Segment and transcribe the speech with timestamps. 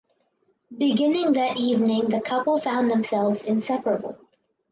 [0.75, 4.17] Beginning that evening the couple found themselves inseparable.